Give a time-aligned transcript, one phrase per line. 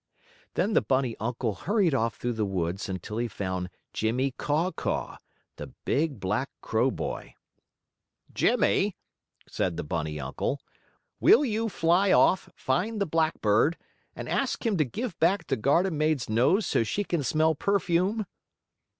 [0.55, 5.17] Then the bunny uncle hurried off through the woods until he found Jimmie Caw Caw,
[5.57, 7.35] the big black crow boy.
[8.33, 8.95] "Jimmie,"
[9.47, 10.59] said the bunny uncle,
[11.19, 13.77] "will you fly off, find the blackbird,
[14.15, 18.25] and ask him to give back the garden maid's nose so she can smell perfume?"